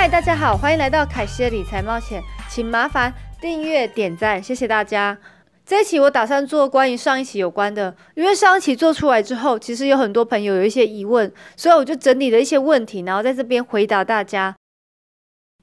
[0.00, 5.18] 嗨，大家好，欢迎来到凯西的理财冒险，请麻烦订阅、点赞，谢谢大家。
[5.66, 14.54] 这一期我打算做关于上一期有关的，因为上一期做出来之后，其实有很多朋友有一些疑问，所以我就整理了一些问题，然后在这边回答大家。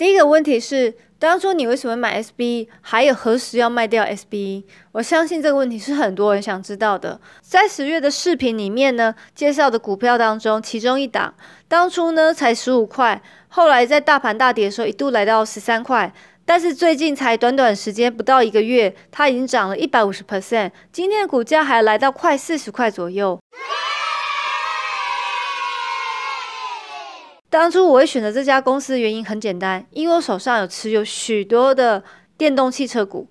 [0.00, 2.68] 第一个问题是，当初你为什么买 SB？
[2.80, 4.64] 还有何时要卖掉 SB？
[4.92, 7.20] 我相信这个问题是很多人想知道的。
[7.42, 11.34] 在十月的视频里面呢，介绍的股票当中，其中一档
[11.68, 16.10] 当初呢才十五块，后来在大盘大跌的时候一度来到十三块。
[16.46, 23.38] 但是最近才短短时间不到一个月，它已经涨了一百五十 percent，今天的股价还来到快四十块左右。
[27.50, 32.02] 当初我会选择这家公司的原因很简单，因为我手上有持有许多的
[32.38, 33.28] 电动汽车股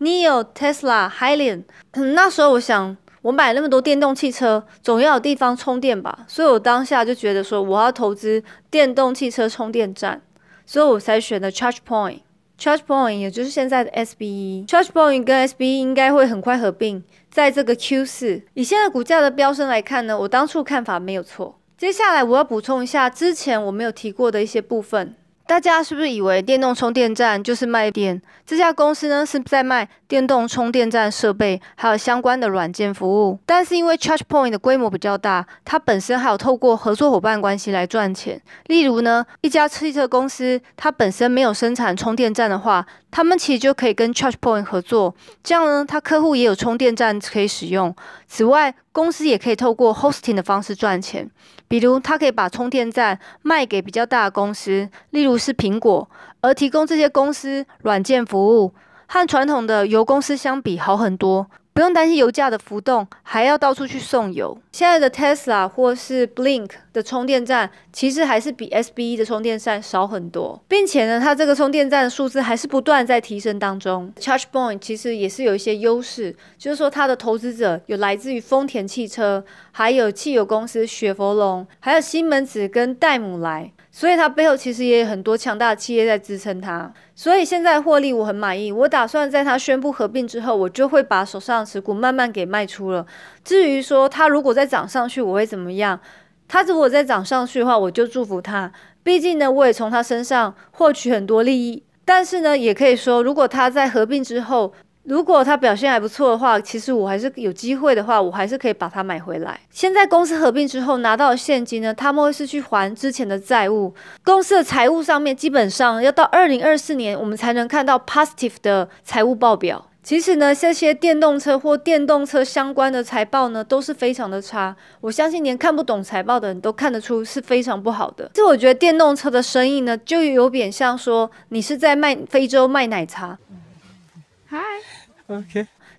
[0.00, 1.62] ，Neo、Tesla、Hylan
[1.94, 10.20] 那时候我想，我买那么多电动汽车，总要有地方充电吧，所以我当下就觉得说，我要投资电动汽车充电站，
[10.66, 12.18] 所以我才选的 Charge Point。
[12.58, 18.42] ChargePoint 也就是现在的 SBE，ChargePoint 跟 SBE 应该会很快合并，在这个 Q 四。
[18.54, 21.58] 以现在股价的飙升来看呢，我当初看法没有错。
[21.76, 25.16] 接下来我要补充一下之前我没有提过的一些部分。
[25.44, 28.22] 大家是不是以为电动充电站就是卖电？
[28.46, 33.38] 这家公司呢是在卖电动充电站设备，还有相关的软件服务。
[33.44, 38.40] 但是因为 ChargePoint 的规模比较大，它本身还有透过合作伙伴关系来赚钱。
[38.68, 47.94] 例如呢，一家汽车公司它本身没有生产充电站的话，他们其实就可以跟 ChargePoint 合作，这样呢，他客户也有充电站可以使用。
[48.26, 51.30] 此外，公司也可以透过 hosting 的方式赚钱，
[51.66, 56.08] 比如他可以把充电站卖给比较大的公司，例如是苹果，
[56.42, 58.74] 而提供这些公司软件服务，
[59.06, 61.46] 和传统的油公司相比好很多。
[61.74, 64.56] 不用担心油价的浮动，还要到处去送油。
[64.72, 74.12] 现在的 Tesla 或是 Blink 的充电站，其实还是比 SBE 的充电站少很多，并且呢，它这个充电站的数字还是不断在提升当中。
[74.20, 83.72] ChargePoint 其实也是有一些优势，就是说它的投资者有来自于丰田汽车，还有汽油公司雪佛龙，还有西门子跟戴姆莱。
[83.94, 88.72] 所以它背后其实也有很多强大的企业在支撑它，所以现在获利我很满意。
[88.72, 93.06] 我打算在它宣布合并之后，我就会把手上的持股慢慢给卖出了。
[93.44, 96.00] 至于说它如果再涨上去，我会怎么样？
[96.48, 98.72] 它如果再涨上去的话，我就祝福它。
[99.02, 101.82] 毕竟呢，我也从它身上获取很多利益。
[102.04, 104.72] 但是呢，也可以说，如果它在合并之后，
[105.04, 109.58] 如果它表现还不错的话，其实我还是有机会的话，我还是可以把它买回来。
[109.70, 113.92] 现在公司合并之后拿到现金呢，他们会是去还之前的债务。
[114.24, 119.84] 公司的财务上面基本上要到二零二四年，我们才能看到 positive 的财务报表。
[120.04, 124.74] 其实呢，这些电动车或电动车相关的财报呢，都是非常的差。
[125.00, 128.28] 我相信连看不懂财报的人都看得出是非常不好的。
[128.34, 133.38] 这我觉得电动车的生意呢，就有点像说你是在卖非洲卖奶茶。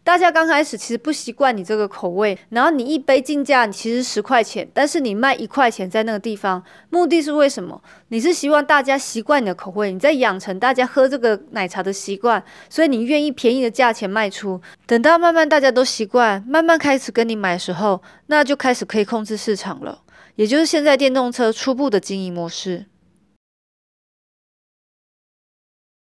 [0.04, 7.82] 大家刚开始其实不习惯你这个口味，然后你一杯进价其实十块钱，但是你卖一块钱在那个地方，目的是为什么？
[8.10, 14.60] 你是希望大家习惯你的口味，你在养成大家喝这个奶茶的习惯，所以你愿意便宜的价钱卖出。
[14.86, 20.02] 等到慢慢大家都习惯，慢慢开始跟你买的时候，那就开始可以控制市场了，
[20.36, 22.88] 也就是现在电动车初步的经营模式。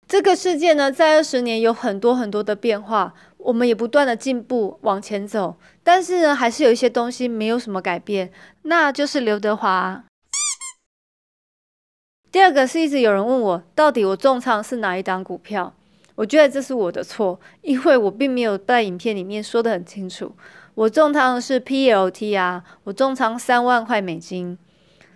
[0.09, 8.33] 这个世界呢，在二十年有很多很多的变化，我们也不断的进步往前走，但是呢，还是有一些东西没有什么改变，
[8.63, 10.03] 那就是刘德华。
[12.33, 15.75] 第二个是一直有人问我，到底我重仓是哪一档股票？
[16.15, 20.35] 我觉得这是我的错，因为我并没有在影片里面说的很清楚。
[20.75, 24.57] 我重仓的是 PLT 啊，我重仓三万块美金。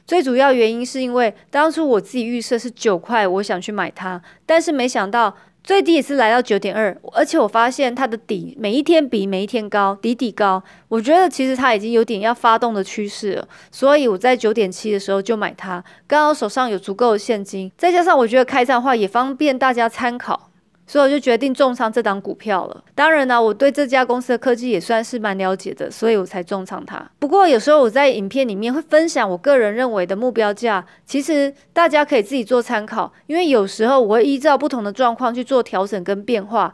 [0.07, 20.52] 最主要原因是因为当初我自己预设是九块，我想去买它，但是没想到最低也是来到九点二，而且我发现它的底每一天比每一天高，底底高，我觉得其实它已经有点要发动的趋势了，所以我在九点七的时候就买它，刚好手上有足够的现金，再加上我觉得开账话也方便大家参考。
[20.87, 22.85] 所以我就决定重仓这档股票了。
[22.95, 27.11] 当然呢，我对这家公司的科技也算是蛮了解的，所以我才重仓它。
[27.19, 33.13] 不过有时候我在影片里面会分享我个人认为的目标价，其实大家可以自己做参考。
[33.27, 36.73] 因为有时候我会依照不同的状况去做调整跟变化。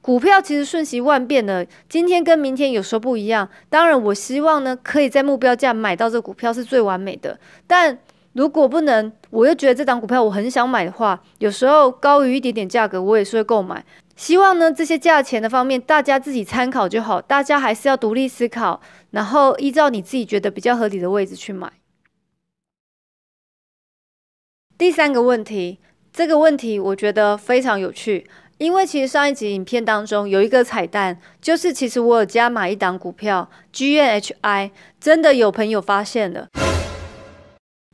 [0.00, 3.48] 股票其实瞬息万变的，今天跟明天有时候不一样。
[3.70, 7.98] 当然，我希望呢可以在目标价买到这股票是最完美的，但。
[8.34, 13.84] 如果不能，我又觉得这档股票我很想买的话，有时候高于一点点价格，我也是会购买。
[14.16, 18.80] 希望呢这些价钱的方面，大家自己参考就好，大家还是要独立思考，
[19.10, 21.72] 然后依照你自己觉得比较合理的位置去买。
[24.78, 25.78] 第三个问题，
[26.12, 28.26] 这个问题我觉得非常有趣，
[28.58, 34.70] 因为其实上一集影片当中有一个彩蛋，就是其实我有加买一档股票 GNHI，
[35.00, 36.48] 真的有朋友发现了，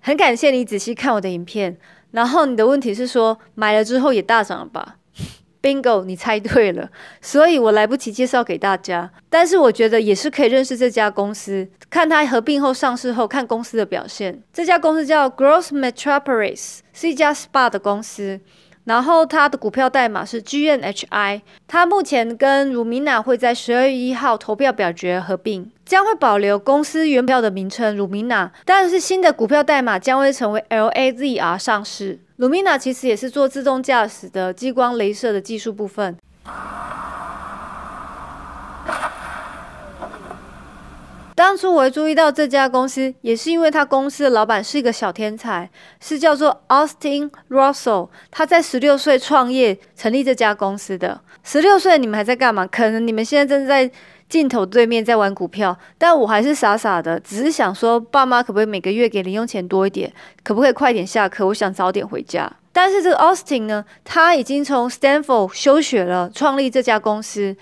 [0.09, 1.77] 很感谢你仔细看我的影片，
[2.13, 4.97] 然后你的问题是说买了之后也大涨了吧
[5.61, 6.89] ？Bingo，你猜对了，
[7.21, 14.43] 所以我来不及介绍给大家，但是我觉得也是可以认识这家公司，看它合并后上市后看公司的表现。
[14.51, 18.41] 这家公司叫 Gross Metropolis，是一家 SPA 的公司。
[18.89, 32.19] 然后它的股票代码是 GNHI，它目前跟 Rumina 会在十二月一号投票表决合并，将会保留公司原票的名称 Rumina，但是新的股票代码将会成为 LAZR 上市。
[32.39, 36.17] Rumina 其实也是做自动驾驶的激光镭射的技术部分。
[41.35, 45.69] 当初我会注意到这家公司，也是因为他公司的老板是一个小天才，
[46.01, 48.09] 是叫做 Austin Russell。
[48.31, 51.21] 他在十六岁创业成立这家公司的。
[51.43, 52.65] 十六岁你们还在干嘛？
[52.67, 53.91] 可能你们现在正在
[54.29, 60.13] 镜头对面在玩股票，但我还是傻傻的，只是想说，爸妈可不可以每个月给零用钱多一点？
[60.45, 61.47] 可不可以快点下课？
[61.47, 62.51] 我想早点回家。
[62.73, 67.57] 但是这个 Austin 呢，他已经从 Stanford 休学了，创立这家公司。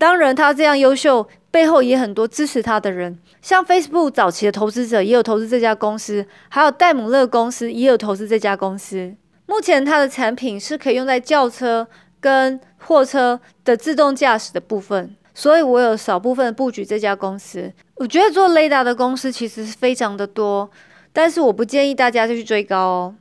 [0.00, 1.28] 当然，他这样优秀。
[1.52, 9.12] 背后也很多支持他的人，像 Facebook 早期的投资者也有投资这家公司，还有戴姆勒公司也有投资这家公司。
[9.46, 11.88] 目前它的产品是可以用在轿车
[12.20, 17.72] 跟货车的自动驾驶的部分，所以我有少部分布局这家公司。
[17.96, 20.70] 我觉得做雷达的公司其实是非常的多，
[21.12, 23.14] 但是我不建议大家就去追高哦。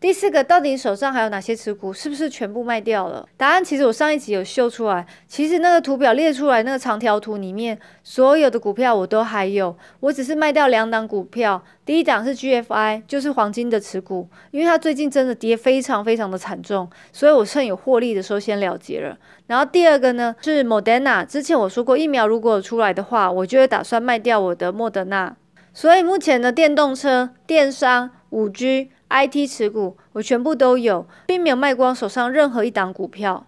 [0.00, 1.92] 第四个，到底你手上还有哪些持股？
[1.92, 3.28] 是不是全部卖掉了？
[3.36, 5.06] 答案其实我上一集有秀出来。
[5.28, 11.62] 其实那个图表列出来，那个长条图里面所有的股票我都还有，我只是卖掉两档股票。
[11.84, 19.18] 第一档是 GFI，就是黄金的持股，因为它最近真的跌非常非常的惨重，所以我趁有获利的时候先了结了。
[19.48, 25.36] 然后第二个呢是 Moderna，之前我说过疫苗如果出来的话，我就会打算卖掉我的莫德纳。
[25.74, 28.92] 所以目前的电动车、电商、五 G。
[29.10, 33.46] IT 持股我全部都有，并没有卖光手上任何一档股票。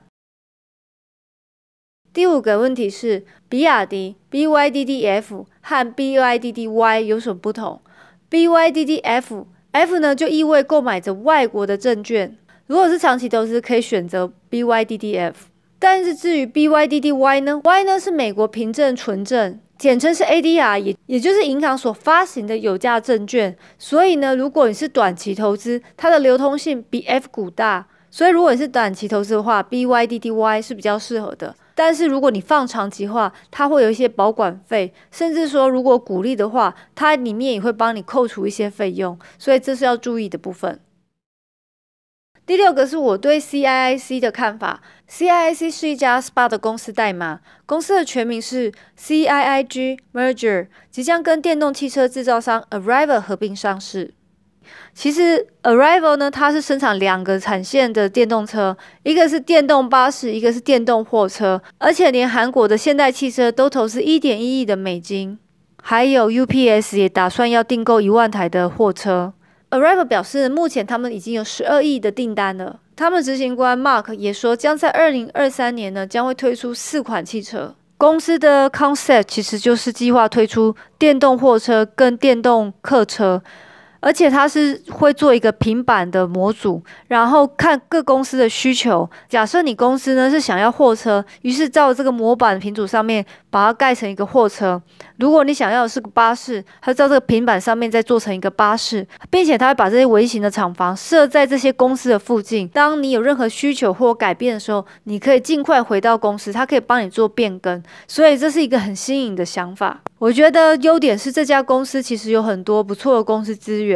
[2.13, 7.81] 第五个问题是，比亚迪 BYDDF 和 BYDDY 有什么不同
[8.29, 12.37] ？BYDDF F 呢就意味购买着外国的证券，
[12.67, 15.35] 如果是长期投资可以选择 BYDDF，
[15.79, 19.59] 但是至于 BYDDY 呢？Y 呢是美国凭证纯证。
[19.83, 23.57] 简称是 ADR，也也就是银行所发行的有价证券。
[23.81, 27.89] 所以呢，如果你是短期投资，它的流通性比 F 股大。
[28.09, 31.57] 所以如果你是短期投资的话，BYDDY 是比较适合的。
[31.75, 39.19] 但是如果你放长期话，它会有一些保管费，甚至说如果股利的话，它里面也会帮你扣除一些费用。
[39.37, 40.79] 所以这是要注意的部分。
[42.53, 44.83] 第六个是我对 CIIC 的看法。
[45.09, 48.71] CIIC 是一家 SPA 的公司代码，公司的全名是
[49.01, 54.13] CIIG Merger，即将跟电动汽车制造商 Arrival 合并上市。
[54.93, 65.39] 其实 Arrival 呢，它是生产两个产线的电动车，一个是电动巴士，一个是电动货车，而且连韩国的现代汽车都投资一点一亿的美金，
[65.83, 69.33] 还有 UPS 也打算要订购一万台的货车。
[69.73, 72.79] Arrival 表示，目前他们已经有十二亿的订单了。
[72.95, 77.75] 他们执行官 Mark 也说，将在二零二三年呢，将会推出四款汽车。
[77.97, 83.43] 公司的 concept 其实就是计划推出电动货车跟电动客车。
[84.03, 89.09] 而且它是会做一个平板的模组，然后看各公司的需求。
[89.29, 94.83] 假设你公司呢是想要货车，于是照这个模板品组上面把它盖成一个货车。
[95.19, 102.67] 如果你想要的是个巴士，它照这个平板上面再做成一个巴士，并且它会把这些微型的厂房设在这些公司的附近。
[102.69, 107.81] 当你有任何需求或改变的时候，你可以尽快回到公司，它可以帮你做变更。
[108.09, 110.01] 所以这是一个很新颖的想法。
[110.19, 113.92] 我觉得优点是这家公司其实有很多不错的公司资源，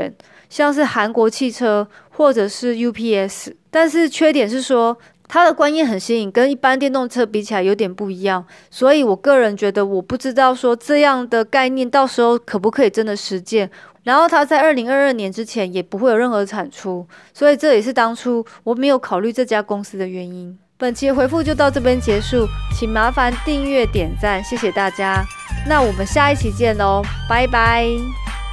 [0.48, 4.96] 像是韩国汽车或者是 UPS，但是缺点是说
[5.28, 8.44] 它的观念很新颖，跟一般电动车比起来有点不一样。
[8.70, 13.70] 所以我个人觉得，我不知道说这样的概念到时候可不可以真的实践。
[14.04, 20.56] 然后它在二零二二年之前也不会有任何产出，所以这也是当初我没有考虑这家公司的原因。
[20.78, 22.46] 本期回复就到这边结束，
[22.78, 25.24] 请麻烦订阅点赞，谢谢大家。
[25.68, 28.45] 那我们下一期见喽，拜拜。